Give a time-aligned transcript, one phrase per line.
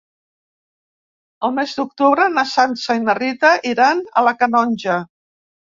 [1.49, 5.03] El nou d'octubre na Sança i na Rita iran a la Canonja.